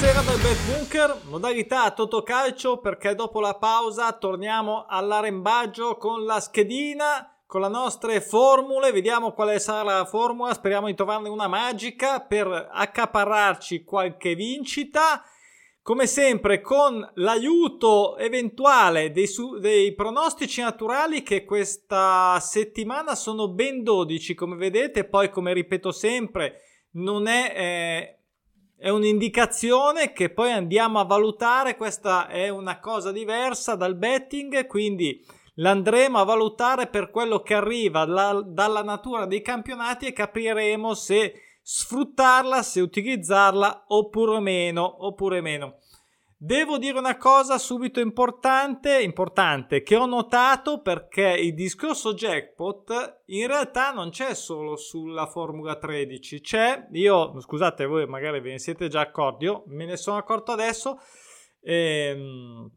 Buonasera 0.00 0.30
dal 0.30 0.40
Bet 0.40 0.64
Bunker, 0.64 1.20
modalità 1.28 1.90
Totocalcio 1.90 2.78
perché 2.78 3.16
dopo 3.16 3.40
la 3.40 3.54
pausa 3.54 4.12
torniamo 4.12 4.86
all'arembaggio 4.88 5.96
con 5.96 6.24
la 6.24 6.38
schedina, 6.38 7.36
con 7.44 7.62
le 7.62 7.68
nostre 7.68 8.20
formule, 8.20 8.92
vediamo 8.92 9.32
quale 9.32 9.58
sarà 9.58 9.82
la 9.82 10.04
formula, 10.04 10.54
speriamo 10.54 10.86
di 10.86 10.94
trovarne 10.94 11.28
una 11.28 11.48
magica 11.48 12.20
per 12.20 12.46
accaparrarci 12.46 13.82
qualche 13.82 14.36
vincita. 14.36 15.20
Come 15.82 16.06
sempre 16.06 16.60
con 16.60 17.04
l'aiuto 17.14 18.16
eventuale 18.18 19.10
dei, 19.10 19.26
su- 19.26 19.58
dei 19.58 19.96
pronostici 19.96 20.60
naturali 20.60 21.24
che 21.24 21.44
questa 21.44 22.38
settimana 22.38 23.16
sono 23.16 23.48
ben 23.48 23.82
12 23.82 24.34
come 24.36 24.54
vedete, 24.54 25.02
poi 25.02 25.28
come 25.28 25.52
ripeto 25.52 25.90
sempre 25.90 26.60
non 26.92 27.26
è... 27.26 27.52
Eh, 27.56 28.17
è 28.78 28.90
un'indicazione 28.90 30.12
che 30.12 30.30
poi 30.30 30.52
andiamo 30.52 31.00
a 31.00 31.04
valutare, 31.04 31.76
questa 31.76 32.28
è 32.28 32.48
una 32.48 32.78
cosa 32.78 33.10
diversa 33.10 33.74
dal 33.74 33.96
betting, 33.96 34.68
quindi 34.68 35.20
l'andremo 35.54 36.18
a 36.18 36.24
valutare 36.24 36.86
per 36.86 37.10
quello 37.10 37.40
che 37.40 37.54
arriva 37.54 38.06
la, 38.06 38.40
dalla 38.46 38.84
natura 38.84 39.26
dei 39.26 39.42
campionati 39.42 40.06
e 40.06 40.12
capiremo 40.12 40.94
se 40.94 41.34
sfruttarla, 41.60 42.62
se 42.62 42.80
utilizzarla 42.80 43.86
oppure 43.88 44.38
meno, 44.38 45.04
oppure 45.04 45.40
meno. 45.40 45.78
Devo 46.40 46.78
dire 46.78 46.96
una 46.96 47.16
cosa 47.16 47.58
subito 47.58 47.98
importante, 47.98 49.02
importante 49.02 49.82
che 49.82 49.96
ho 49.96 50.06
notato 50.06 50.80
perché 50.80 51.30
il 51.36 51.52
discorso 51.52 52.14
jackpot 52.14 53.22
in 53.26 53.48
realtà 53.48 53.90
non 53.90 54.10
c'è 54.10 54.36
solo 54.36 54.76
sulla 54.76 55.26
Formula 55.26 55.74
13, 55.74 56.40
c'è, 56.40 56.86
io 56.92 57.40
scusate 57.40 57.86
voi 57.86 58.06
magari 58.06 58.38
ve 58.38 58.52
ne 58.52 58.60
siete 58.60 58.86
già 58.86 59.00
accorti, 59.00 59.46
io 59.46 59.64
me 59.66 59.84
ne 59.84 59.96
sono 59.96 60.16
accorto 60.16 60.52
adesso, 60.52 61.00
ehm, 61.60 62.70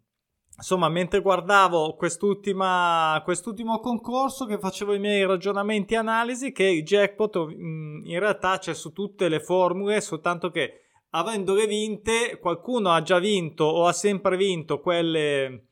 insomma 0.58 0.90
mentre 0.90 1.22
guardavo 1.22 1.94
quest'ultimo 1.94 3.80
concorso 3.80 4.46
che 4.48 4.58
facevo 4.58 4.96
i 4.96 5.00
miei 5.00 5.24
ragionamenti 5.24 5.94
e 5.94 5.98
analisi 5.98 6.52
che 6.52 6.64
il 6.64 6.84
jackpot 6.84 7.38
mm, 7.38 8.06
in 8.06 8.18
realtà 8.18 8.58
c'è 8.58 8.74
su 8.74 8.92
tutte 8.92 9.30
le 9.30 9.40
formule, 9.40 10.02
soltanto 10.02 10.50
che 10.50 10.80
avendole 11.12 11.68
vinte, 11.68 12.38
qualcuno 12.40 12.92
ha 12.92 13.02
già 13.02 13.20
vinto 13.20 13.64
o 13.64 13.86
ha 13.86 13.94
sempre 13.94 14.38
vinto 14.38 14.80
quelle, 14.80 15.66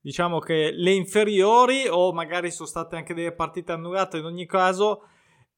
diciamo 0.00 0.38
che 0.38 0.70
le 0.72 0.92
inferiori, 0.92 1.86
o 1.88 2.12
magari 2.12 2.50
sono 2.50 2.68
state 2.68 2.96
anche 2.96 3.14
delle 3.14 3.32
partite 3.32 3.72
annullate. 3.72 4.18
In 4.18 4.24
ogni 4.24 4.46
caso, 4.46 5.08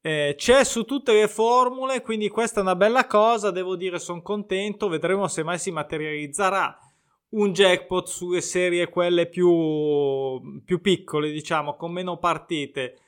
eh, 0.01 0.35
c'è 0.37 0.65
su 0.65 0.85
tutte 0.85 1.13
le 1.13 1.29
formule, 1.29 2.01
quindi 2.01 2.29
questa 2.29 2.61
è 2.61 2.63
una 2.63 2.77
bella 2.77 3.07
cosa. 3.07 3.51
Devo 3.51 3.75
dire, 3.75 3.99
sono 3.99 4.23
contento. 4.23 4.89
Vedremo 4.89 5.27
se 5.29 5.43
mai 5.43 5.59
si 5.59 5.71
materializzerà 5.71 6.79
un 7.29 7.53
jackpot 7.53 8.07
sulle 8.07 8.41
serie 8.41 8.89
quelle 8.89 9.27
più, 9.27 10.63
più 10.65 10.81
piccole, 10.81 11.31
diciamo, 11.31 11.75
con 11.75 11.91
meno 11.91 12.19
partite. 12.19 13.01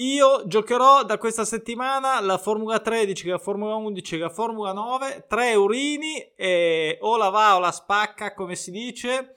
Io 0.00 0.46
giocherò 0.46 1.04
da 1.04 1.18
questa 1.18 1.44
settimana 1.44 2.20
la 2.20 2.38
Formula 2.38 2.78
13, 2.78 3.28
la 3.28 3.38
Formula 3.38 3.74
11 3.74 4.16
la 4.16 4.30
Formula 4.30 4.72
9, 4.72 5.26
tre 5.28 5.50
eurini 5.50 6.32
e 6.36 6.96
o 7.02 7.18
la 7.18 7.28
va 7.28 7.56
o 7.56 7.58
la 7.58 7.70
spacca 7.70 8.32
come 8.32 8.54
si 8.54 8.70
dice. 8.70 9.34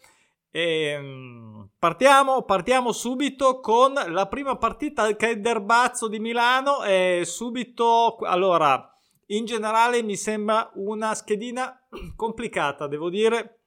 E, 0.50 0.62
ehm, 0.62 1.70
partiamo, 1.78 2.44
partiamo 2.44 2.94
subito 2.94 3.60
con 3.60 3.94
la 3.94 4.28
prima 4.28 4.56
partita 4.56 5.14
che 5.18 5.28
è 5.28 5.32
il 5.32 5.42
derbazzo 5.42 6.08
di 6.08 6.20
Milano 6.20 6.82
e 6.84 7.24
subito 7.26 8.16
allora 8.22 8.90
in 9.28 9.46
generale 9.46 10.02
mi 10.02 10.16
sembra 10.16 10.72
una 10.76 11.14
schedina 11.14 11.78
complicata 12.16 12.88
devo 12.88 13.10
dire 13.10 13.63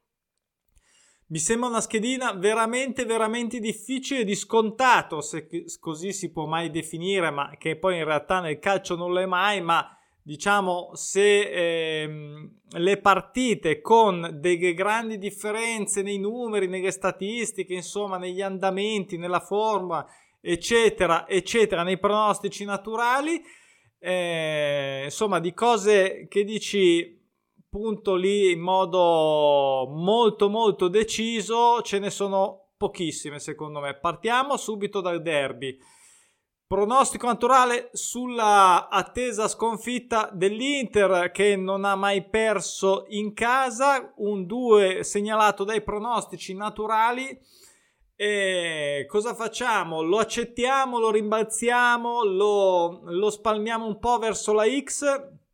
mi 1.28 1.38
sembra 1.38 1.68
una 1.68 1.80
schedina 1.80 2.32
veramente, 2.32 3.04
veramente 3.04 3.58
difficile 3.58 4.22
di 4.22 4.36
scontato, 4.36 5.20
se 5.20 5.48
così 5.80 6.12
si 6.12 6.30
può 6.30 6.46
mai 6.46 6.70
definire, 6.70 7.30
ma 7.30 7.50
che 7.58 7.76
poi 7.76 7.96
in 7.98 8.04
realtà 8.04 8.40
nel 8.40 8.60
calcio 8.60 8.94
non 8.94 9.12
lo 9.12 9.20
è 9.20 9.26
mai, 9.26 9.60
ma 9.60 9.90
diciamo 10.22 10.90
se 10.94 12.02
ehm, 12.02 12.50
le 12.78 12.96
partite 12.98 13.80
con 13.80 14.38
delle 14.40 14.74
grandi 14.74 15.18
differenze 15.18 16.02
nei 16.02 16.18
numeri, 16.18 16.68
nelle 16.68 16.92
statistiche, 16.92 17.74
insomma, 17.74 18.18
negli 18.18 18.40
andamenti, 18.40 19.16
nella 19.16 19.40
forma, 19.40 20.06
eccetera, 20.40 21.26
eccetera, 21.26 21.82
nei 21.82 21.98
pronostici 21.98 22.64
naturali, 22.64 23.42
eh, 23.98 25.02
insomma, 25.04 25.40
di 25.40 25.52
cose 25.52 26.26
che 26.28 26.44
dici 26.44 27.15
punto 27.76 28.14
lì 28.14 28.52
in 28.52 28.60
modo 28.60 29.86
molto 29.86 30.48
molto 30.48 30.88
deciso 30.88 31.82
ce 31.82 31.98
ne 31.98 32.08
sono 32.08 32.70
pochissime 32.78 33.38
secondo 33.38 33.80
me. 33.80 33.94
Partiamo 33.98 34.56
subito 34.56 35.02
dal 35.02 35.20
derby. 35.20 35.76
Pronostico 36.66 37.26
naturale 37.26 37.90
sulla 37.92 38.88
attesa 38.88 39.46
sconfitta 39.46 40.30
dell'Inter 40.32 41.30
che 41.32 41.54
non 41.54 41.84
ha 41.84 41.94
mai 41.96 42.26
perso 42.26 43.04
in 43.08 43.34
casa. 43.34 44.14
Un 44.16 44.46
2 44.46 45.04
segnalato 45.04 45.62
dai 45.62 45.82
pronostici 45.82 46.54
naturali. 46.54 47.38
E 48.16 49.04
cosa 49.06 49.34
facciamo? 49.34 50.00
Lo 50.00 50.16
accettiamo, 50.16 50.98
lo 50.98 51.10
rimbalziamo, 51.10 52.24
lo, 52.24 53.00
lo 53.04 53.28
spalmiamo 53.28 53.84
un 53.84 53.98
po' 53.98 54.18
verso 54.18 54.54
la 54.54 54.64
X 54.64 55.44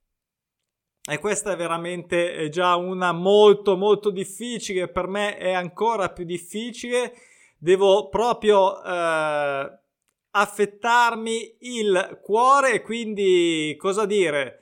e 1.05 1.19
questa 1.19 1.53
è 1.53 1.57
veramente 1.57 2.35
eh, 2.35 2.49
già 2.49 2.77
una 2.77 3.13
molto 3.13 3.77
molto 3.77 4.11
difficile, 4.11 4.89
per 4.89 5.09
me 5.09 5.37
è 5.37 5.53
ancora 5.53 6.11
più 6.11 6.25
difficile, 6.25 7.13
devo 7.59 8.09
proprio 8.09 8.81
eh, 8.83 9.79
affettarmi 10.31 11.57
il 11.61 12.21
cuore 12.23 12.83
quindi 12.83 13.75
cosa 13.79 14.07
dire? 14.07 14.59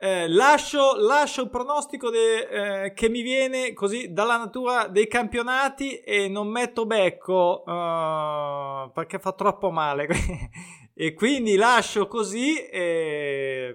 Eh, 0.00 0.28
lascio, 0.28 0.96
lascio, 0.96 1.42
il 1.42 1.50
pronostico 1.50 2.10
de, 2.10 2.84
eh, 2.84 2.92
che 2.92 3.08
mi 3.08 3.22
viene 3.22 3.72
così 3.72 4.12
dalla 4.12 4.36
natura 4.36 4.86
dei 4.86 5.08
campionati 5.08 5.98
e 5.98 6.28
non 6.28 6.48
metto 6.48 6.86
becco 6.86 7.64
uh, 7.66 8.92
perché 8.92 9.18
fa 9.18 9.32
troppo 9.32 9.72
male 9.72 10.06
e 10.94 11.14
quindi 11.14 11.56
lascio 11.56 12.06
così 12.06 12.64
e 12.64 13.74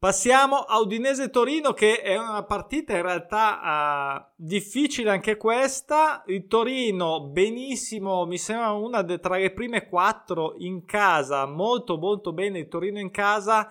Passiamo 0.00 0.58
a 0.58 0.78
Udinese-Torino 0.78 1.72
che 1.72 2.00
è 2.00 2.16
una 2.16 2.44
partita 2.44 2.94
in 2.94 3.02
realtà 3.02 4.28
uh, 4.30 4.32
difficile 4.36 5.10
anche 5.10 5.36
questa. 5.36 6.22
Il 6.28 6.46
Torino 6.46 7.22
benissimo, 7.22 8.24
mi 8.24 8.38
sembra 8.38 8.70
una 8.70 9.02
de- 9.02 9.18
tra 9.18 9.38
le 9.38 9.52
prime 9.52 9.88
quattro 9.88 10.54
in 10.58 10.84
casa, 10.84 11.46
molto 11.46 11.98
molto 11.98 12.32
bene 12.32 12.60
il 12.60 12.68
Torino 12.68 13.00
in 13.00 13.10
casa 13.10 13.66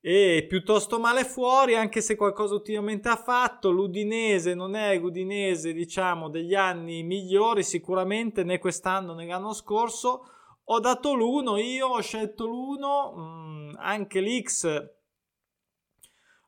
e 0.00 0.44
piuttosto 0.48 0.98
male 0.98 1.24
fuori 1.24 1.76
anche 1.76 2.00
se 2.00 2.16
qualcosa 2.16 2.54
ultimamente 2.54 3.08
ha 3.08 3.14
fatto. 3.14 3.70
L'Udinese 3.70 4.54
non 4.54 4.74
è 4.74 4.98
l'Udinese 4.98 5.72
diciamo 5.72 6.28
degli 6.28 6.56
anni 6.56 7.04
migliori 7.04 7.62
sicuramente 7.62 8.42
né 8.42 8.58
quest'anno 8.58 9.14
né 9.14 9.24
l'anno 9.24 9.52
scorso. 9.52 10.24
Ho 10.64 10.80
dato 10.80 11.14
l'uno, 11.14 11.58
io 11.58 11.86
ho 11.86 12.00
scelto 12.00 12.44
l'uno, 12.46 13.14
mm, 13.16 13.74
anche 13.76 14.20
l'X 14.20 14.98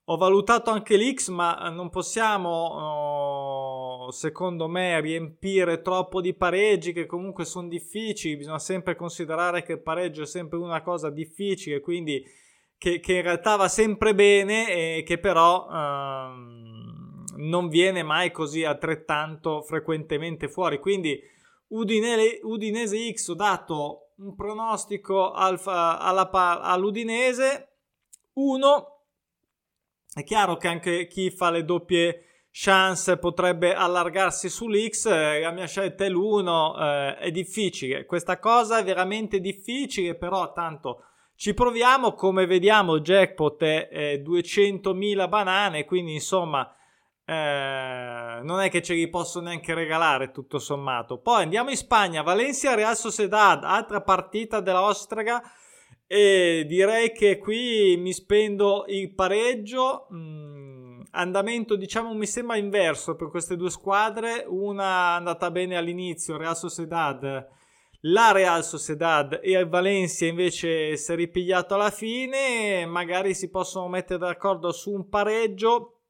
ho 0.04 0.16
valutato 0.16 0.70
anche 0.70 0.96
l'X, 0.96 1.28
ma 1.28 1.68
non 1.68 1.88
possiamo, 1.88 2.48
oh, 2.48 4.10
secondo 4.10 4.66
me, 4.66 5.00
riempire 5.00 5.80
troppo 5.80 6.20
di 6.20 6.34
pareggi 6.34 6.92
che 6.92 7.06
comunque 7.06 7.44
sono 7.44 7.68
difficili. 7.68 8.36
Bisogna 8.36 8.58
sempre 8.58 8.96
considerare 8.96 9.62
che 9.62 9.72
il 9.72 9.82
pareggio 9.82 10.22
è 10.22 10.26
sempre 10.26 10.58
una 10.58 10.82
cosa 10.82 11.08
difficile, 11.08 11.80
quindi 11.80 12.24
che, 12.76 12.98
che 12.98 13.14
in 13.14 13.22
realtà 13.22 13.54
va 13.54 13.68
sempre 13.68 14.12
bene 14.12 14.98
e 14.98 15.02
che 15.04 15.18
però 15.18 15.68
ehm, 15.70 17.24
non 17.36 17.68
viene 17.68 18.02
mai 18.02 18.32
così 18.32 18.64
altrettanto 18.64 19.62
frequentemente 19.62 20.48
fuori. 20.48 20.80
Quindi 20.80 21.20
Udinese, 21.68 22.40
Udinese 22.42 23.12
X 23.12 23.28
ho 23.28 23.34
dato 23.34 24.08
un 24.16 24.34
pronostico 24.34 25.30
alfa, 25.30 26.00
alla, 26.00 26.28
all'Udinese 26.60 27.68
1 28.32 28.91
è 30.14 30.24
chiaro 30.24 30.56
che 30.56 30.68
anche 30.68 31.06
chi 31.06 31.30
fa 31.30 31.50
le 31.50 31.64
doppie 31.64 32.26
chance 32.50 33.16
potrebbe 33.16 33.74
allargarsi 33.74 34.50
sull'X, 34.50 35.06
eh, 35.06 35.40
la 35.40 35.50
mia 35.52 35.66
scelta 35.66 36.04
è 36.04 36.10
l'1, 36.10 36.78
eh, 36.78 37.16
è 37.16 37.30
difficile. 37.30 38.04
Questa 38.04 38.38
cosa 38.38 38.78
è 38.78 38.84
veramente 38.84 39.40
difficile, 39.40 40.14
però 40.14 40.52
tanto 40.52 41.04
ci 41.34 41.54
proviamo, 41.54 42.12
come 42.12 42.46
vediamo 42.46 43.00
jackpot 43.00 43.62
è, 43.62 43.88
è 43.88 44.14
200.000 44.18 45.28
banane, 45.28 45.86
quindi 45.86 46.12
insomma 46.12 46.70
eh, 47.24 48.40
non 48.42 48.60
è 48.60 48.68
che 48.68 48.82
ce 48.82 48.94
li 48.94 49.08
posso 49.08 49.40
neanche 49.40 49.72
regalare 49.72 50.30
tutto 50.30 50.58
sommato. 50.58 51.18
Poi 51.18 51.42
andiamo 51.42 51.70
in 51.70 51.76
Spagna, 51.76 52.22
Valencia 52.22 52.74
Real 52.74 52.96
Sociedad, 52.96 53.64
altra 53.64 54.02
partita 54.02 54.60
della 54.60 54.82
Ostrega 54.82 55.42
e 56.12 56.66
direi 56.66 57.10
che 57.10 57.38
qui 57.38 57.96
mi 57.96 58.12
spendo 58.12 58.84
il 58.88 59.14
pareggio. 59.14 60.08
Mm, 60.12 61.00
andamento 61.12 61.74
diciamo 61.74 62.12
mi 62.12 62.26
sembra 62.26 62.58
inverso 62.58 63.16
per 63.16 63.30
queste 63.30 63.56
due 63.56 63.70
squadre, 63.70 64.44
una 64.46 65.12
è 65.12 65.16
andata 65.16 65.50
bene 65.50 65.74
all'inizio, 65.74 66.36
Real 66.36 66.54
Sociedad, 66.54 67.48
la 68.00 68.30
Real 68.30 68.62
Sociedad 68.62 69.40
e 69.42 69.52
il 69.52 69.68
Valencia 69.70 70.26
invece 70.26 70.98
si 70.98 71.12
è 71.12 71.14
ripigliato 71.14 71.76
alla 71.76 71.90
fine, 71.90 72.84
magari 72.84 73.32
si 73.32 73.48
possono 73.48 73.88
mettere 73.88 74.18
d'accordo 74.18 74.70
su 74.70 74.92
un 74.92 75.08
pareggio, 75.08 76.00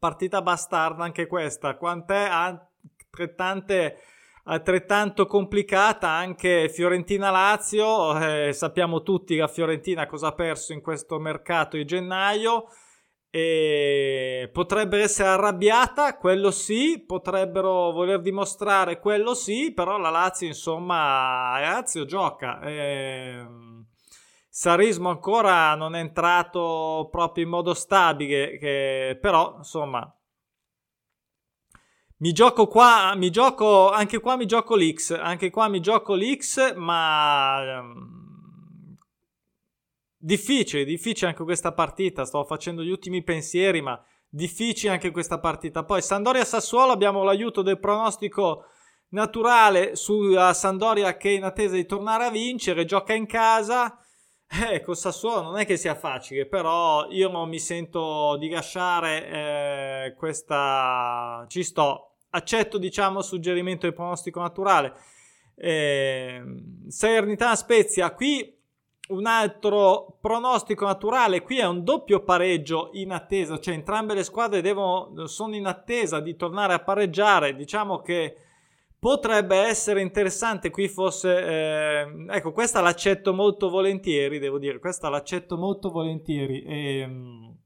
partita 0.00 0.42
bastarda 0.42 1.04
anche 1.04 1.28
questa, 1.28 1.76
quant'è? 1.76 2.26
Altrettante 2.28 3.98
altrettanto 4.44 5.26
complicata 5.26 6.08
anche 6.08 6.68
Fiorentina-Lazio. 6.68 8.18
Eh, 8.18 8.52
sappiamo 8.52 9.02
tutti 9.02 9.36
la 9.36 9.48
Fiorentina 9.48 10.06
cosa 10.06 10.28
ha 10.28 10.32
perso 10.32 10.72
in 10.72 10.80
questo 10.80 11.18
mercato 11.18 11.76
di 11.76 11.84
gennaio. 11.84 12.66
E 13.34 14.50
potrebbe 14.52 15.00
essere 15.00 15.30
arrabbiata, 15.30 16.18
quello 16.18 16.50
sì, 16.50 17.02
potrebbero 17.06 17.90
voler 17.90 18.20
dimostrare 18.20 19.00
quello 19.00 19.32
sì, 19.32 19.72
però 19.72 19.96
la 19.96 20.10
Lazio, 20.10 20.46
insomma, 20.46 21.58
la 21.58 21.70
Lazio 21.70 22.04
gioca. 22.04 22.60
Eh, 22.60 23.46
Sarismo 24.50 25.08
ancora 25.08 25.74
non 25.76 25.94
è 25.94 26.00
entrato 26.00 27.08
proprio 27.10 27.44
in 27.44 27.50
modo 27.50 27.72
stabile, 27.72 28.58
che, 28.58 29.16
però 29.18 29.54
insomma 29.56 30.14
mi 32.22 32.30
gioco 32.30 32.68
qua, 32.68 33.14
mi 33.16 33.30
gioco, 33.30 33.90
anche 33.90 34.20
qua 34.20 34.36
mi 34.36 34.46
gioco 34.46 34.76
l'X, 34.76 35.10
anche 35.10 35.50
qua 35.50 35.66
mi 35.66 35.80
gioco 35.80 36.14
l'X, 36.14 36.72
ma 36.76 37.80
um, 37.80 38.96
difficile, 40.16 40.84
difficile 40.84 41.30
anche 41.30 41.42
questa 41.42 41.72
partita, 41.72 42.24
stavo 42.24 42.44
facendo 42.44 42.84
gli 42.84 42.90
ultimi 42.90 43.24
pensieri, 43.24 43.80
ma 43.80 44.00
difficile 44.28 44.92
anche 44.92 45.10
questa 45.10 45.40
partita. 45.40 45.82
Poi 45.84 46.00
Sandoria 46.00 46.44
Sassuolo 46.44 46.92
abbiamo 46.92 47.24
l'aiuto 47.24 47.60
del 47.60 47.80
pronostico 47.80 48.66
naturale 49.08 49.96
sulla 49.96 50.54
Sandoria 50.54 51.16
che 51.16 51.30
è 51.30 51.32
in 51.32 51.42
attesa 51.42 51.74
di 51.74 51.86
tornare 51.86 52.26
a 52.26 52.30
vincere, 52.30 52.84
gioca 52.84 53.14
in 53.14 53.26
casa. 53.26 53.98
Eh, 54.70 54.80
con 54.82 54.94
Sassuolo 54.94 55.42
non 55.42 55.58
è 55.58 55.66
che 55.66 55.76
sia 55.76 55.96
facile, 55.96 56.46
però 56.46 57.08
io 57.10 57.28
non 57.28 57.48
mi 57.48 57.58
sento 57.58 58.36
di 58.38 58.48
lasciare 58.48 59.26
eh, 59.26 60.14
questa... 60.14 61.44
ci 61.48 61.64
sto, 61.64 62.11
accetto 62.32 62.78
diciamo 62.78 63.22
suggerimento 63.22 63.86
del 63.86 63.94
pronostico 63.94 64.40
naturale. 64.40 64.92
Eh, 65.54 66.42
Salernitana 66.88 67.56
Spezia, 67.56 68.12
qui 68.12 68.58
un 69.08 69.26
altro 69.26 70.18
pronostico 70.20 70.84
naturale, 70.84 71.42
qui 71.42 71.58
è 71.58 71.66
un 71.66 71.84
doppio 71.84 72.22
pareggio 72.22 72.90
in 72.92 73.12
attesa, 73.12 73.58
cioè 73.58 73.74
entrambe 73.74 74.14
le 74.14 74.24
squadre 74.24 74.60
devono, 74.62 75.26
sono 75.26 75.54
in 75.54 75.66
attesa 75.66 76.20
di 76.20 76.36
tornare 76.36 76.72
a 76.72 76.78
pareggiare, 76.80 77.54
diciamo 77.54 78.00
che 78.00 78.36
potrebbe 78.98 79.56
essere 79.56 80.00
interessante 80.00 80.70
qui 80.70 80.86
fosse 80.86 81.36
eh, 81.36 82.06
ecco 82.28 82.52
questa 82.52 82.80
l'accetto 82.80 83.34
molto 83.34 83.68
volentieri 83.68 84.38
devo 84.38 84.60
dire 84.60 84.78
questa 84.78 85.08
l'accetto 85.08 85.56
molto 85.56 85.90
volentieri 85.90 86.62
e, 86.62 86.98
ehm, 86.98 87.56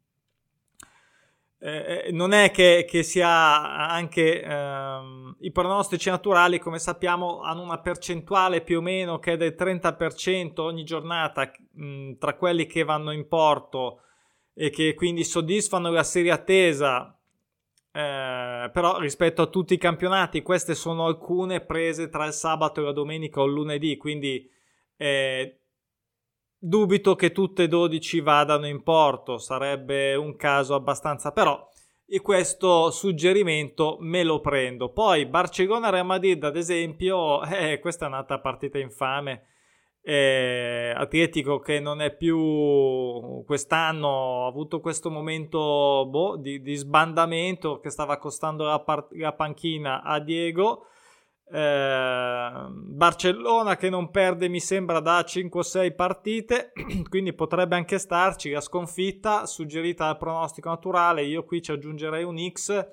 eh, 1.66 2.12
non 2.12 2.32
è 2.32 2.52
che, 2.52 2.86
che 2.88 3.02
sia 3.02 3.88
anche 3.88 4.40
ehm, 4.40 5.36
i 5.40 5.50
pronostici 5.50 6.08
naturali, 6.08 6.60
come 6.60 6.78
sappiamo, 6.78 7.40
hanno 7.40 7.62
una 7.62 7.80
percentuale 7.80 8.60
più 8.60 8.78
o 8.78 8.80
meno 8.80 9.18
che 9.18 9.32
è 9.32 9.36
del 9.36 9.56
30% 9.58 10.60
ogni 10.60 10.84
giornata 10.84 11.50
mh, 11.72 12.18
tra 12.18 12.36
quelli 12.36 12.66
che 12.66 12.84
vanno 12.84 13.10
in 13.10 13.26
porto 13.26 14.02
e 14.54 14.70
che 14.70 14.94
quindi 14.94 15.24
soddisfano 15.24 15.90
la 15.90 16.04
serie 16.04 16.30
attesa. 16.30 17.18
Eh, 17.90 18.70
però 18.72 19.00
rispetto 19.00 19.42
a 19.42 19.46
tutti 19.46 19.74
i 19.74 19.78
campionati, 19.78 20.42
queste 20.42 20.74
sono 20.76 21.06
alcune 21.06 21.62
prese 21.62 22.08
tra 22.08 22.26
il 22.26 22.32
sabato 22.32 22.80
e 22.80 22.84
la 22.84 22.92
domenica 22.92 23.40
o 23.40 23.44
il 23.44 23.52
lunedì, 23.52 23.96
quindi 23.96 24.48
eh, 24.96 25.62
Dubito 26.58 27.14
che 27.14 27.32
tutte 27.32 27.64
e 27.64 27.68
12 27.68 28.20
vadano 28.20 28.66
in 28.66 28.82
porto, 28.82 29.38
sarebbe 29.38 30.14
un 30.14 30.36
caso 30.36 30.74
abbastanza 30.74 31.30
però 31.32 31.68
e 32.08 32.20
questo 32.20 32.90
suggerimento 32.90 33.96
me 34.00 34.22
lo 34.22 34.40
prendo. 34.40 34.90
Poi 34.90 35.26
Barcellona-Real 35.26 36.06
Madrid, 36.06 36.42
ad 36.44 36.56
esempio, 36.56 37.42
eh, 37.44 37.80
questa 37.80 38.04
è 38.04 38.08
un'altra 38.08 38.38
partita 38.38 38.78
infame. 38.78 39.46
Eh, 40.08 40.92
Atletico 40.94 41.58
che 41.58 41.80
non 41.80 42.00
è 42.00 42.14
più 42.14 43.42
quest'anno 43.44 44.44
ha 44.44 44.46
avuto 44.46 44.78
questo 44.78 45.10
momento 45.10 46.06
boh, 46.08 46.36
di, 46.36 46.62
di, 46.62 46.76
sbandamento 46.76 47.80
che 47.80 47.90
stava 47.90 48.16
costando 48.16 48.62
la, 48.66 48.78
par- 48.78 49.08
la 49.10 49.32
panchina 49.32 50.04
a 50.04 50.20
Diego 50.20 50.86
eh, 51.48 52.66
Barcellona 52.68 53.76
che 53.76 53.88
non 53.88 54.10
perde 54.10 54.48
mi 54.48 54.60
sembra 54.60 54.98
da 55.00 55.20
5-6 55.20 55.94
partite 55.94 56.72
quindi 57.08 57.32
potrebbe 57.32 57.76
anche 57.76 57.98
starci 57.98 58.50
la 58.50 58.60
sconfitta 58.60 59.46
suggerita 59.46 60.06
dal 60.06 60.18
pronostico 60.18 60.68
naturale 60.68 61.24
io 61.24 61.44
qui 61.44 61.62
ci 61.62 61.70
aggiungerei 61.70 62.24
un 62.24 62.36
X. 62.50 62.86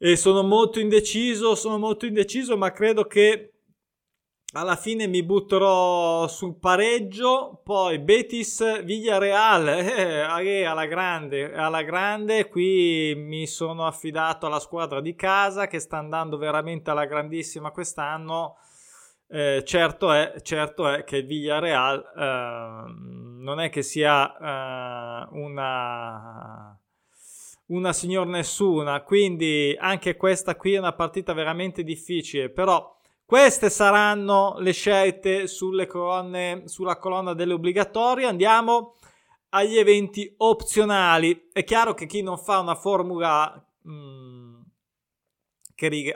E 0.00 0.14
sono 0.16 0.42
molto 0.42 0.78
indeciso 0.78 1.54
sono 1.54 1.76
molto 1.76 2.06
indeciso 2.06 2.56
ma 2.56 2.70
credo 2.72 3.04
che 3.04 3.57
alla 4.52 4.76
fine 4.76 5.06
mi 5.06 5.22
butterò 5.22 6.26
sul 6.26 6.56
pareggio, 6.58 7.60
poi 7.62 7.98
Betis 7.98 8.82
Villareal, 8.82 9.68
eh, 9.68 10.64
alla 10.64 10.86
grande, 10.86 11.52
alla 11.52 11.82
grande, 11.82 12.48
qui 12.48 13.14
mi 13.14 13.46
sono 13.46 13.86
affidato 13.86 14.46
alla 14.46 14.60
squadra 14.60 15.00
di 15.02 15.14
casa 15.14 15.66
che 15.66 15.78
sta 15.78 15.98
andando 15.98 16.38
veramente 16.38 16.90
alla 16.90 17.04
grandissima 17.04 17.70
quest'anno. 17.70 18.56
Eh, 19.30 19.62
certo, 19.66 20.10
è, 20.12 20.40
certo, 20.40 20.88
è, 20.88 21.04
che 21.04 21.18
il 21.18 21.26
Villareal 21.26 21.98
eh, 22.16 22.92
non 23.42 23.60
è 23.60 23.68
che 23.68 23.82
sia 23.82 24.34
eh, 24.34 25.28
una 25.32 26.80
una 27.68 27.92
signor 27.92 28.26
nessuna, 28.26 29.02
quindi 29.02 29.76
anche 29.78 30.16
questa 30.16 30.56
qui 30.56 30.72
è 30.72 30.78
una 30.78 30.94
partita 30.94 31.34
veramente 31.34 31.82
difficile, 31.82 32.48
però 32.48 32.97
queste 33.28 33.68
saranno 33.68 34.54
le 34.56 34.72
scelte 34.72 35.44
colonne, 35.86 36.62
sulla 36.64 36.96
colonna 36.96 37.34
delle 37.34 37.52
obbligatorie. 37.52 38.24
Andiamo 38.24 38.94
agli 39.50 39.76
eventi 39.76 40.32
opzionali. 40.38 41.50
È 41.52 41.62
chiaro 41.62 41.92
che 41.92 42.06
chi 42.06 42.22
non 42.22 42.38
fa 42.38 42.58
una 42.58 42.74
formula 42.74 43.52
mh, 43.82 43.92
mm, 43.92 44.60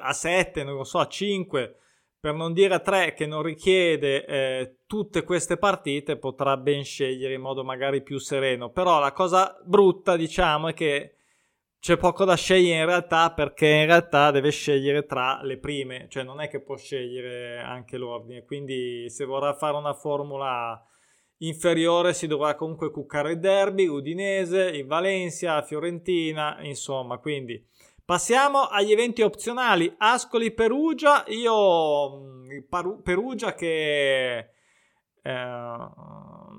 a 0.01 0.13
7, 0.15 0.65
non 0.65 0.75
lo 0.75 0.85
so, 0.85 1.01
a 1.01 1.07
5, 1.07 1.77
per 2.19 2.33
non 2.33 2.55
dire 2.55 2.73
a 2.73 2.81
3, 2.81 3.13
che 3.13 3.27
non 3.27 3.43
richiede 3.43 4.25
eh, 4.25 4.77
tutte 4.87 5.23
queste 5.23 5.59
partite, 5.59 6.17
potrà 6.17 6.57
ben 6.57 6.83
scegliere 6.83 7.35
in 7.35 7.43
modo 7.43 7.63
magari 7.63 8.03
più 8.03 8.17
sereno. 8.17 8.71
Però 8.71 8.99
la 9.01 9.13
cosa 9.13 9.61
brutta, 9.63 10.17
diciamo, 10.17 10.69
è 10.69 10.73
che 10.73 11.17
c'è 11.83 11.97
poco 11.97 12.25
da 12.25 12.37
scegliere 12.37 12.79
in 12.79 12.87
realtà 12.87 13.33
perché 13.33 13.67
in 13.67 13.87
realtà 13.87 14.31
deve 14.31 14.53
scegliere 14.53 15.05
tra 15.05 15.43
le 15.43 15.59
prime, 15.59 16.07
cioè 16.09 16.23
non 16.23 16.41
è 16.41 16.49
che 16.49 16.61
può 16.61 16.77
scegliere 16.77 17.59
anche 17.59 17.97
l'ordine, 17.97 18.45
quindi 18.45 19.11
se 19.11 19.25
vorrà 19.25 19.53
fare 19.55 19.77
una 19.77 19.93
formula 19.93 20.81
inferiore 21.39 22.15
si 22.15 22.29
dovrà 22.29 22.55
comunque 22.55 22.93
cuccare 22.93 23.33
il 23.33 23.41
derby, 23.41 23.89
Udinese, 23.89 24.67
il 24.67 24.87
Valencia, 24.87 25.61
Fiorentina, 25.63 26.59
insomma, 26.61 27.19
quindi 27.19 27.61
passiamo 28.05 28.69
agli 28.69 28.93
eventi 28.93 29.23
opzionali, 29.23 29.93
Ascoli 29.99 30.53
Perugia, 30.53 31.25
io 31.27 32.21
Perugia 33.03 33.55
che 33.57 34.51
eh, 35.21 35.89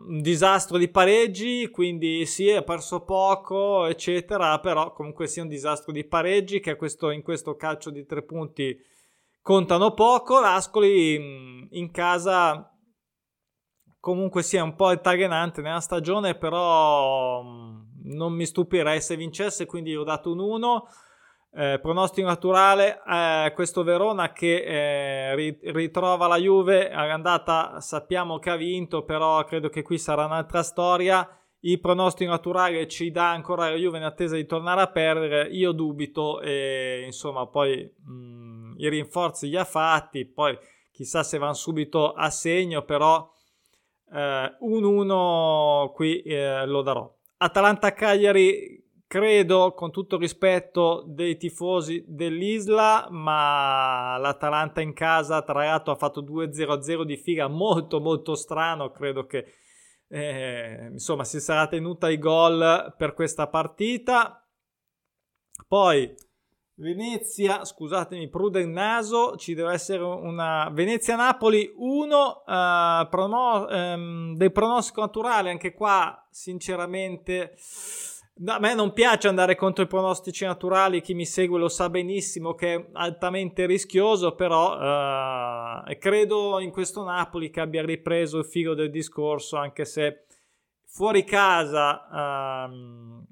un 0.08 0.22
disastro 0.22 0.78
di 0.78 0.90
pareggi, 0.90 1.70
quindi 1.70 2.26
sì, 2.26 2.50
ha 2.52 2.62
perso 2.62 3.04
poco, 3.04 3.86
eccetera, 3.86 4.60
però 4.60 4.92
comunque 4.92 5.28
sia 5.28 5.44
un 5.44 5.48
disastro 5.48 5.92
di 5.92 6.06
pareggi 6.06 6.60
che 6.60 6.76
questo, 6.76 7.10
in 7.10 7.22
questo 7.22 7.56
calcio 7.56 7.90
di 7.90 8.06
tre 8.06 8.24
punti 8.24 8.78
contano 9.42 9.94
poco. 9.94 10.40
L'Ascoli 10.40 11.18
mm, 11.20 11.64
in 11.72 11.92
casa 11.92 12.70
comunque 14.00 14.44
sia 14.44 14.64
un 14.64 14.76
po' 14.76 14.88
altalenante 14.88 15.62
nella 15.62 15.80
stagione, 15.80 16.36
però 16.36 17.42
mm, 17.44 17.82
non 18.16 18.34
mi 18.34 18.46
stupirei 18.46 19.02
se 19.02 19.16
vincesse, 19.16 19.66
quindi 19.66 19.96
ho 19.96 20.04
dato 20.04 20.32
un 20.32 20.40
1. 20.40 20.84
Eh, 21.56 21.78
pronostico 21.80 22.26
naturale, 22.26 23.00
eh, 23.08 23.52
questo 23.54 23.84
Verona 23.84 24.32
che 24.32 24.64
eh, 25.36 25.60
ritrova 25.72 26.26
la 26.26 26.38
Juve, 26.38 26.90
all'andata 26.90 27.80
sappiamo 27.80 28.40
che 28.40 28.50
ha 28.50 28.56
vinto, 28.56 29.04
però 29.04 29.44
credo 29.44 29.70
che 29.70 29.84
qui 29.84 30.00
sarà 30.00 30.26
un'altra 30.26 30.64
storia. 30.64 31.30
Il 31.60 31.80
pronostico 31.80 32.32
naturale 32.32 32.88
ci 32.88 33.12
dà 33.12 33.30
ancora 33.30 33.70
la 33.70 33.76
Juve 33.76 34.00
in 34.00 34.04
attesa 34.04 34.36
di 34.36 34.48
tornare 34.48 34.82
a 34.82 34.88
perdere, 34.88 35.48
io 35.50 35.74
dubito 35.74 36.42
e 36.42 37.04
insomma 37.06 37.46
poi 37.46 37.88
mh, 38.04 38.12
mm, 38.12 38.74
i 38.78 38.90
rinforzi 38.90 39.48
li 39.48 39.56
ha 39.56 39.64
fatti, 39.64 40.26
poi 40.26 40.58
chissà 40.92 41.22
se 41.22 41.38
vanno 41.38 41.54
subito 41.54 42.14
a 42.14 42.32
segno, 42.32 42.82
però 42.82 43.32
un 44.60 44.84
1 44.84 45.92
qui 45.94 46.22
eh, 46.22 46.66
lo 46.66 46.82
darò. 46.82 47.12
Atalanta-Cagliari 47.38 48.83
credo 49.14 49.76
con 49.76 49.92
tutto 49.92 50.18
rispetto 50.18 51.04
dei 51.06 51.38
tifosi 51.38 52.04
dell'Isla, 52.08 53.10
ma 53.12 54.18
l'Atalanta 54.18 54.82
in 54.82 54.94
casa 54.94 55.44
tra 55.44 55.66
l'altro 55.66 55.94
ha 55.94 55.98
fatto 55.98 56.24
2-0-0 56.24 57.04
di 57.04 57.16
figa 57.16 57.48
molto 57.48 58.00
molto 58.00 58.34
strano, 58.34 58.90
credo 58.90 59.28
che 59.28 59.46
eh, 60.08 60.88
insomma 60.94 61.26
si 61.26 61.40
sarà 61.40 61.68
tenuta 61.68 62.10
i 62.10 62.18
gol 62.18 62.96
per 62.98 63.14
questa 63.14 63.46
partita. 63.46 64.44
Poi 65.68 66.12
Venezia, 66.78 67.66
scusatemi, 67.66 68.30
prude 68.30 68.62
il 68.62 68.70
naso, 68.70 69.36
ci 69.36 69.54
deve 69.54 69.74
essere 69.74 70.02
una 70.02 70.72
Venezia-Napoli 70.72 71.72
1 71.76 72.18
uh, 72.18 73.08
prono- 73.10 73.68
um, 73.70 74.36
del 74.36 74.52
pronostico 74.52 75.02
naturale, 75.02 75.52
anche 75.52 75.76
qua 75.76 76.28
sinceramente 76.32 77.54
a 78.46 78.60
me 78.60 78.74
non 78.74 78.94
piace 78.94 79.28
andare 79.28 79.56
contro 79.56 79.84
i 79.84 79.88
pronostici 79.88 80.46
naturali, 80.46 81.02
chi 81.02 81.14
mi 81.14 81.26
segue 81.26 81.60
lo 81.60 81.70
sa 81.70 81.90
benissimo 81.90 82.56
che 82.56 82.74
è 82.74 82.86
altamente 82.94 83.66
rischioso, 83.66 84.36
però 84.36 84.76
uh, 84.76 85.98
credo 86.00 86.60
in 86.60 86.72
questo 86.72 87.04
Napoli 87.04 87.50
che 87.50 87.62
abbia 87.62 87.86
ripreso 87.86 88.40
il 88.40 88.46
filo 88.46 88.74
del 88.74 88.90
discorso, 88.90 89.58
anche 89.58 89.86
se 89.86 90.26
fuori 90.86 91.24
casa... 91.24 92.68
Uh, 92.70 93.32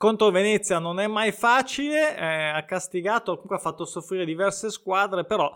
contro 0.00 0.30
Venezia 0.30 0.78
non 0.78 0.98
è 0.98 1.06
mai 1.06 1.30
facile, 1.30 2.16
eh, 2.16 2.48
ha 2.48 2.64
castigato, 2.64 3.32
comunque 3.32 3.56
ha 3.56 3.60
fatto 3.60 3.84
soffrire 3.84 4.24
diverse 4.24 4.70
squadre, 4.70 5.26
però 5.26 5.54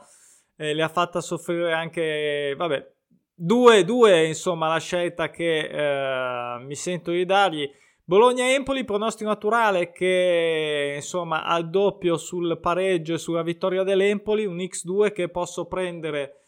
eh, 0.57 0.75
le 0.75 0.83
ha 0.83 0.89
fatta 0.91 1.23
soffrire 1.23 1.73
anche, 1.73 2.55
vabbè, 2.55 2.93
due, 3.33 3.85
due 3.85 4.27
insomma 4.27 4.69
la 4.69 4.79
scelta 4.79 5.31
che 5.31 5.61
eh, 5.61 6.59
mi 6.59 6.75
sento 6.75 7.11
di 7.11 7.25
dargli. 7.25 7.71
Bologna-Empoli, 8.07 8.85
pronostico 8.85 9.31
naturale 9.31 9.91
che 9.91 10.93
insomma 10.97 11.45
ha 11.45 11.57
il 11.57 11.71
doppio 11.71 12.19
sul 12.19 12.59
pareggio 12.61 13.15
e 13.15 13.19
sulla 13.19 13.43
vittoria 13.43 13.83
dell'Empoli, 13.83 14.45
un 14.45 14.59
X2 14.59 15.13
che 15.13 15.31
posso 15.31 15.65
prendere 15.65 16.41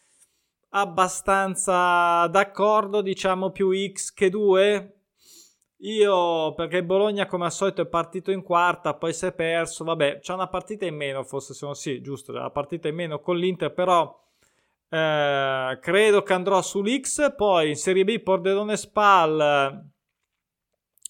abbastanza 0.71 2.27
d'accordo, 2.27 3.01
diciamo 3.01 3.53
più 3.53 3.71
X 3.73 4.13
che 4.13 4.29
2, 4.29 4.97
io, 5.79 6.53
perché 6.55 6.85
Bologna 6.85 7.25
come 7.27 7.47
al 7.47 7.53
solito 7.53 7.81
è 7.81 7.87
partito 7.87 8.31
in 8.31 8.43
quarta, 8.43 8.95
poi 8.95 9.15
si 9.15 9.25
è 9.25 9.33
perso, 9.33 9.85
vabbè, 9.85 10.19
c'è 10.19 10.35
una 10.35 10.49
partita 10.49 10.85
in 10.85 10.95
meno, 10.95 11.23
forse 11.25 11.55
sono 11.55 11.73
sì, 11.73 12.03
giusto, 12.03 12.33
una 12.33 12.51
partita 12.51 12.89
in 12.89 12.95
meno 12.95 13.21
con 13.21 13.39
l'Inter, 13.39 13.73
però 13.73 14.15
eh, 14.91 15.79
credo 15.81 16.23
che 16.23 16.33
andrò 16.35 16.61
sull'X, 16.61 17.35
poi 17.35 17.71
in 17.71 17.77
Serie 17.77 18.05
B 18.05 18.21
Pordenone 18.21 18.77
Spal, 18.77 19.95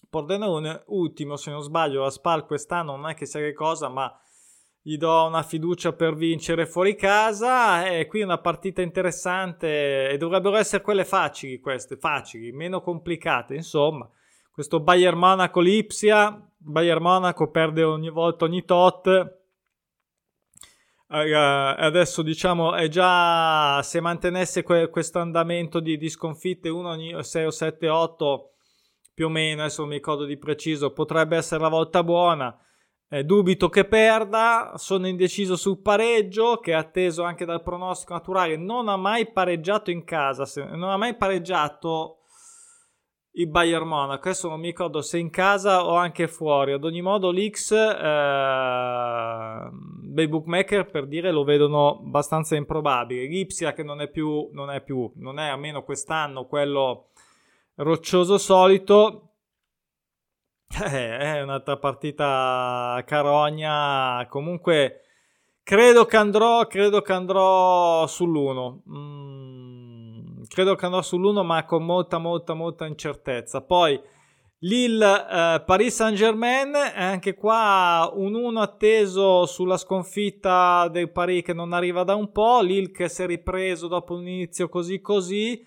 Pordenone 0.09 0.83
ultimo 0.87 1.35
se 1.35 1.51
non 1.51 1.61
sbaglio, 1.61 2.03
la 2.03 2.09
Spal 2.09 2.45
quest'anno 2.45 2.95
non 2.95 3.09
è 3.09 3.13
che 3.13 3.25
sia 3.25 3.39
che 3.39 3.53
cosa, 3.53 3.89
ma 3.89 4.11
gli 4.81 4.97
do 4.97 5.25
una 5.25 5.43
fiducia 5.43 5.93
per 5.93 6.15
vincere 6.15 6.65
fuori 6.65 6.95
casa 6.95 7.89
e 7.89 8.07
qui 8.07 8.21
una 8.21 8.37
partita 8.37 8.81
interessante 8.81 10.09
e 10.09 10.17
dovrebbero 10.17 10.55
essere 10.55 10.81
quelle 10.81 11.03
facili 11.03 11.59
queste, 11.59 11.97
facili, 11.97 12.51
meno 12.51 12.81
complicate, 12.81 13.53
insomma 13.53 14.09
questo 14.57 14.79
Bayern 14.79 15.19
Monaco 15.19 15.59
Lipsia, 15.59 16.43
Bayern 16.57 17.03
Monaco 17.03 17.51
perde 17.51 17.83
ogni 17.83 18.09
volta 18.09 18.45
ogni 18.45 18.65
tot. 18.65 19.35
Adesso 21.09 22.23
diciamo 22.23 22.73
è 22.73 22.87
già 22.87 23.79
se 23.83 24.01
mantenesse 24.01 24.63
que- 24.63 24.89
questo 24.89 25.19
andamento 25.19 25.79
di, 25.79 25.95
di 25.95 26.09
sconfitte 26.09 26.69
1 26.69 26.89
ogni 26.89 27.23
6 27.23 27.45
o 27.45 27.51
7 27.51 27.87
8 27.87 28.53
più 29.17 29.25
o 29.25 29.29
meno 29.29 29.61
adesso 29.61 29.81
non 29.81 29.89
mi 29.89 29.95
ricordo 29.95 30.25
di 30.25 30.37
preciso 30.37 30.93
potrebbe 30.93 31.37
essere 31.37 31.59
la 31.59 31.69
volta 31.69 32.03
buona 32.03 32.55
eh, 33.09 33.23
dubito 33.23 33.67
che 33.67 33.85
perda 33.85 34.73
sono 34.75 35.07
indeciso 35.07 35.55
sul 35.55 35.81
pareggio 35.81 36.59
che 36.59 36.73
è 36.73 36.75
atteso 36.75 37.23
anche 37.23 37.43
dal 37.43 37.63
pronostico 37.63 38.13
naturale 38.13 38.57
non 38.57 38.87
ha 38.89 38.95
mai 38.95 39.31
pareggiato 39.31 39.89
in 39.89 40.03
casa 40.03 40.45
se, 40.45 40.63
non 40.63 40.91
ha 40.91 40.97
mai 40.97 41.15
pareggiato 41.15 42.17
il 43.37 43.47
Bayern 43.49 43.87
Monaco. 43.87 44.27
Adesso 44.27 44.49
non 44.49 44.59
mi 44.59 44.67
ricordo 44.67 45.01
se 45.01 45.17
in 45.17 45.29
casa 45.29 45.85
o 45.85 45.95
anche 45.95 46.27
fuori. 46.27 46.73
Ad 46.73 46.83
ogni 46.83 47.01
modo, 47.01 47.31
l'X 47.31 47.71
eh, 47.71 49.69
dei 50.01 50.27
bookmaker 50.27 50.89
per 50.89 51.05
dire 51.07 51.31
lo 51.31 51.43
vedono 51.43 51.99
abbastanza 51.99 52.55
improbabile. 52.55 53.27
L'Ipsia 53.27 53.73
che 53.73 53.83
non 53.83 54.01
è 54.01 54.09
più, 54.09 54.49
non 54.53 54.71
è 54.71 54.81
più, 54.81 55.11
non 55.17 55.37
è 55.39 55.49
almeno 55.49 55.83
quest'anno 55.83 56.47
quello 56.47 57.09
roccioso 57.77 58.37
solito. 58.37 59.23
Eh, 60.69 61.17
è 61.17 61.41
un'altra 61.41 61.77
partita 61.77 63.01
carogna. 63.05 64.27
Comunque, 64.29 65.01
credo 65.63 66.05
che 66.05 66.17
andrò, 66.17 66.67
credo 66.67 67.01
che 67.01 67.13
andrò 67.13 68.05
sull'1. 68.05 68.81
Mm 68.91 69.67
credo 70.47 70.75
che 70.75 70.85
andrò 70.85 71.01
sull'1 71.01 71.43
ma 71.43 71.65
con 71.65 71.83
molta 71.83 72.17
molta 72.17 72.53
molta 72.53 72.85
incertezza. 72.85 73.61
Poi 73.61 73.99
Lille 74.61 75.27
eh, 75.29 75.63
Paris 75.65 75.93
Saint 75.93 76.17
Germain, 76.17 76.73
anche 76.73 77.35
qua 77.35 78.11
un 78.13 78.33
1 78.33 78.59
atteso 78.59 79.45
sulla 79.45 79.77
sconfitta 79.77 80.87
del 80.87 81.11
Paris 81.11 81.43
che 81.43 81.53
non 81.53 81.73
arriva 81.73 82.03
da 82.03 82.15
un 82.15 82.31
po', 82.31 82.61
Lille 82.61 82.91
che 82.91 83.07
si 83.07 83.21
è 83.21 83.27
ripreso 83.27 83.87
dopo 83.87 84.15
un 84.15 84.27
inizio 84.27 84.67
così 84.67 84.99
così, 84.99 85.63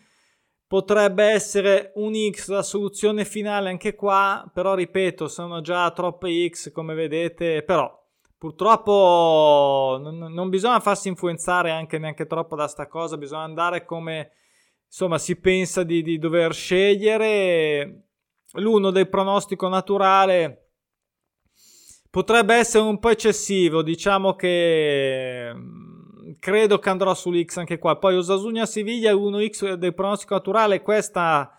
potrebbe 0.71 1.25
essere 1.25 1.91
un 1.97 2.13
X 2.31 2.47
la 2.47 2.63
soluzione 2.63 3.25
finale 3.25 3.71
anche 3.71 3.97
qua, 3.97 4.49
però 4.55 4.75
ripeto 4.77 5.27
sono 5.27 5.61
già 5.61 5.91
troppe 5.91 6.49
X 6.49 6.71
come 6.71 6.95
vedete, 6.95 7.65
però 7.65 7.93
purtroppo 8.39 9.99
non, 10.01 10.33
non 10.33 10.49
bisogna 10.49 10.79
farsi 10.79 11.09
influenzare 11.09 11.73
anche 11.73 11.99
neanche 11.99 12.29
troppo 12.29 12.55
da 12.55 12.69
sta 12.69 12.87
cosa, 12.87 13.17
bisogna 13.17 13.43
andare 13.43 13.85
come 13.85 14.31
insomma 14.87 15.19
si 15.19 15.41
pensa 15.41 15.83
di, 15.83 16.05
di 16.05 16.19
dover 16.19 16.55
scegliere. 16.55 18.05
L'uno 18.53 18.93
del 18.93 19.09
pronostico 19.09 19.67
naturale 19.67 20.75
potrebbe 22.09 22.55
essere 22.55 22.85
un 22.85 23.01
po' 23.01 23.09
eccessivo 23.09 23.83
diciamo 23.83 24.37
che 24.37 25.53
credo 26.39 26.79
che 26.79 26.89
andrò 26.89 27.15
sull'X 27.15 27.57
anche 27.57 27.79
qua 27.79 27.97
poi 27.97 28.17
Osasuna 28.17 28.67
Siviglia 28.67 29.13
1X 29.13 29.73
del 29.75 29.95
pronostico 29.95 30.35
naturale 30.35 30.83
questa 30.83 31.59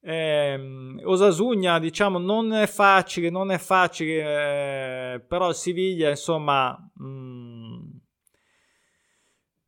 eh, 0.00 0.58
Osasuna 1.04 1.78
diciamo 1.78 2.18
non 2.18 2.52
è 2.52 2.66
facile 2.66 3.30
non 3.30 3.50
è 3.50 3.58
facile 3.58 5.14
eh, 5.14 5.20
però 5.20 5.52
Siviglia 5.52 6.08
insomma 6.10 6.76
mh, 6.94 7.04
mm, 7.04 7.96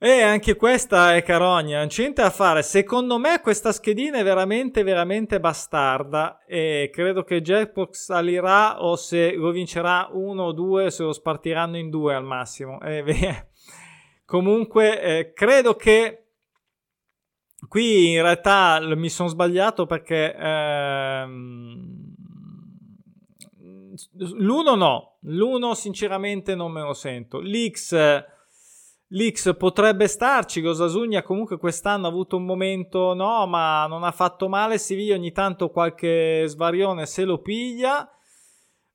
e 0.00 0.22
anche 0.22 0.54
questa 0.54 1.16
è 1.16 1.24
carogna, 1.24 1.78
non 1.78 1.88
c'è 1.88 2.02
niente 2.02 2.22
da 2.22 2.30
fare. 2.30 2.62
Secondo 2.62 3.18
me 3.18 3.40
questa 3.40 3.72
schedina 3.72 4.18
è 4.18 4.22
veramente, 4.22 4.84
veramente 4.84 5.40
bastarda 5.40 6.44
e 6.46 6.88
credo 6.92 7.24
che 7.24 7.42
Jackpot 7.42 7.92
salirà 7.94 8.80
o 8.80 8.94
se 8.94 9.32
lo 9.32 9.50
vincerà 9.50 10.08
uno 10.12 10.44
o 10.44 10.52
due, 10.52 10.92
se 10.92 11.02
lo 11.02 11.12
spartiranno 11.12 11.78
in 11.78 11.90
due 11.90 12.14
al 12.14 12.24
massimo. 12.24 12.78
E, 12.88 13.02
comunque, 14.28 15.00
eh, 15.00 15.32
credo 15.32 15.74
che 15.74 16.24
qui 17.66 18.12
in 18.12 18.20
realtà 18.20 18.78
mi 18.94 19.08
sono 19.08 19.30
sbagliato 19.30 19.86
perché 19.86 20.34
ehm, 20.36 22.14
l'uno 24.34 24.74
no, 24.74 25.16
l'uno 25.22 25.72
sinceramente 25.72 26.54
non 26.54 26.70
me 26.70 26.82
lo 26.82 26.92
sento. 26.92 27.40
L'X 27.40 28.26
L'X 29.10 29.56
potrebbe 29.56 30.06
starci, 30.06 30.60
Gosasugna 30.60 31.22
comunque 31.22 31.56
quest'anno 31.56 32.04
ha 32.04 32.10
avuto 32.10 32.36
un 32.36 32.44
momento 32.44 33.14
no, 33.14 33.46
ma 33.46 33.86
non 33.86 34.04
ha 34.04 34.12
fatto 34.12 34.50
male, 34.50 34.76
Siviglia 34.76 35.14
ogni 35.14 35.32
tanto 35.32 35.70
qualche 35.70 36.44
svarione 36.46 37.06
se 37.06 37.24
lo 37.24 37.38
piglia. 37.38 38.06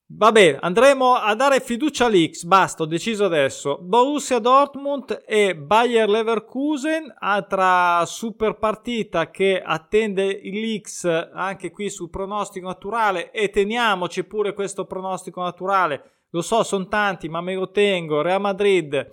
Vabbè, 0.06 0.58
andremo 0.60 1.16
a 1.16 1.34
dare 1.34 1.60
fiducia 1.60 2.06
all'X, 2.06 2.44
basta, 2.44 2.84
ho 2.84 2.86
deciso 2.86 3.26
adesso. 3.26 3.80
Borussia 3.82 4.38
Dortmund 4.40 5.24
e 5.26 5.56
Bayer 5.56 6.08
Leverkusen, 6.08 7.12
altra 7.18 8.06
super 8.06 8.58
partita 8.58 9.32
che 9.32 9.62
attende 9.62 10.42
l'X 10.44 11.30
anche 11.34 11.72
qui 11.72 11.90
sul 11.90 12.10
pronostico 12.10 12.68
naturale 12.68 13.32
e 13.32 13.50
teniamoci 13.50 14.24
pure 14.26 14.54
questo 14.54 14.86
pronostico 14.86 15.42
naturale. 15.42 16.26
Lo 16.32 16.42
so, 16.42 16.64
sono 16.64 16.88
tanti, 16.88 17.30
ma 17.30 17.42
me 17.42 17.56
lo 17.56 17.72
tengo. 17.72 18.22
Real 18.22 18.42
Madrid 18.42 19.10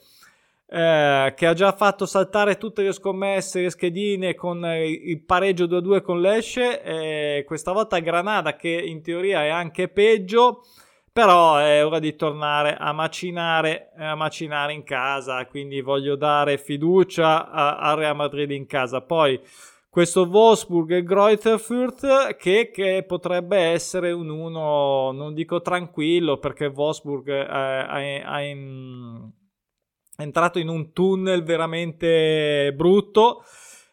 eh, 0.72 1.32
che 1.36 1.46
ha 1.46 1.52
già 1.52 1.72
fatto 1.72 2.06
saltare 2.06 2.56
tutte 2.56 2.82
le 2.82 2.92
scommesse, 2.92 3.62
le 3.62 3.70
schedine 3.70 4.36
con 4.36 4.64
eh, 4.64 4.88
il 4.88 5.20
pareggio 5.24 5.64
2-2 5.64 6.00
con 6.00 6.20
l'Esce. 6.20 6.82
Eh, 6.82 7.44
questa 7.44 7.72
volta 7.72 7.98
Granada, 7.98 8.54
che 8.54 8.68
in 8.68 9.02
teoria 9.02 9.42
è 9.42 9.48
anche 9.48 9.88
peggio, 9.88 10.62
però 11.12 11.56
è 11.56 11.84
ora 11.84 11.98
di 11.98 12.14
tornare 12.14 12.76
a 12.76 12.92
macinare, 12.92 13.90
a 13.96 14.14
macinare 14.14 14.72
in 14.72 14.84
casa. 14.84 15.44
Quindi 15.46 15.80
voglio 15.80 16.14
dare 16.14 16.56
fiducia 16.56 17.50
a, 17.50 17.78
a 17.78 17.94
Real 17.94 18.14
Madrid 18.14 18.52
in 18.52 18.66
casa. 18.66 19.00
Poi 19.00 19.40
questo 19.90 20.22
Wolfsburg 20.22 20.92
e 20.92 21.02
Greuther 21.02 21.60
che, 22.36 22.70
che, 22.70 23.04
potrebbe 23.04 23.58
essere 23.58 24.12
un 24.12 24.30
uno, 24.30 25.10
non 25.10 25.34
dico 25.34 25.60
tranquillo, 25.62 26.38
perché 26.38 26.66
Wolfsburg 26.66 27.28
è, 27.28 27.86
è, 27.86 28.22
è, 28.22 28.40
in, 28.42 29.32
è 30.20 30.24
entrato 30.24 30.58
in 30.58 30.68
un 30.68 30.92
tunnel 30.92 31.42
veramente 31.42 32.72
brutto. 32.74 33.44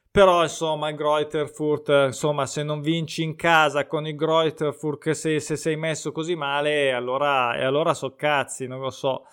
Però 0.10 0.41
insomma 0.41 0.89
il 0.89 0.96
Greuterfurt, 0.96 2.05
insomma 2.07 2.48
se 2.48 2.63
non 2.63 2.81
vinci 2.81 3.22
in 3.22 3.36
casa 3.36 3.86
con 3.86 4.07
il 4.07 4.15
Greuterfurt 4.15 5.12
se, 5.12 5.39
se 5.39 5.55
sei 5.55 5.75
messo 5.75 6.12
così 6.12 6.34
male, 6.34 6.91
allora, 6.91 7.55
e 7.55 7.63
allora 7.63 7.93
so 7.93 8.15
cazzi, 8.15 8.65
non 8.65 8.79
lo 8.79 8.89
so. 8.89 9.25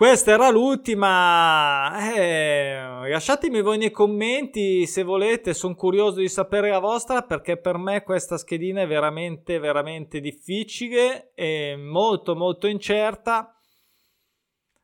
Questa 0.00 0.30
era 0.30 0.48
l'ultima. 0.48 2.14
Eh, 2.14 3.08
lasciatemi 3.10 3.60
voi 3.60 3.76
nei 3.76 3.90
commenti 3.90 4.86
se 4.86 5.02
volete, 5.02 5.52
sono 5.52 5.74
curioso 5.74 6.20
di 6.20 6.28
sapere 6.28 6.70
la 6.70 6.78
vostra 6.78 7.20
perché 7.22 7.58
per 7.58 7.76
me 7.76 8.02
questa 8.02 8.38
schedina 8.38 8.80
è 8.80 8.86
veramente, 8.86 9.58
veramente 9.58 10.20
difficile 10.20 11.32
e 11.34 11.76
molto, 11.76 12.34
molto 12.34 12.66
incerta. 12.66 13.59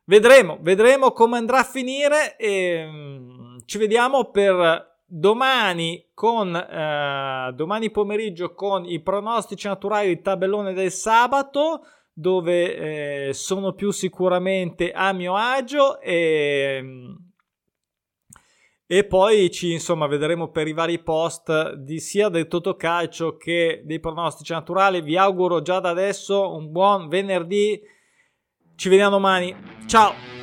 Vedremo, 0.09 0.57
vedremo 0.61 1.11
come 1.11 1.37
andrà 1.37 1.59
a 1.59 1.63
finire 1.65 2.37
e 2.37 2.81
mm, 2.85 3.57
ci 3.65 3.77
vediamo 3.77 4.31
per 4.31 4.99
domani 5.05 6.11
con 6.13 6.55
eh, 6.55 7.51
domani 7.53 7.91
pomeriggio 7.91 8.53
con 8.53 8.85
i 8.85 9.01
pronostici 9.01 9.67
naturali 9.67 10.11
il 10.11 10.21
tabellone 10.21 10.71
del 10.71 10.91
sabato 10.91 11.81
dove 12.13 13.27
eh, 13.27 13.33
sono 13.33 13.73
più 13.73 13.91
sicuramente 13.91 14.93
a 14.93 15.11
mio 15.11 15.35
agio 15.35 15.99
e, 15.99 16.81
e 18.85 19.03
poi 19.03 19.51
ci 19.51 19.73
insomma 19.73 20.07
vedremo 20.07 20.51
per 20.51 20.69
i 20.69 20.73
vari 20.73 20.99
post 20.99 21.73
di 21.73 21.99
sia 21.99 22.29
del 22.29 22.47
Totocalcio 22.47 23.35
che 23.35 23.81
dei 23.83 23.99
pronostici 23.99 24.53
naturali. 24.53 25.01
Vi 25.01 25.17
auguro 25.17 25.61
già 25.61 25.81
da 25.81 25.89
adesso 25.89 26.55
un 26.55 26.71
buon 26.71 27.09
venerdì 27.09 27.95
ci 28.77 28.89
vediamo 28.89 29.09
domani. 29.11 29.53
Ciao 29.87 30.36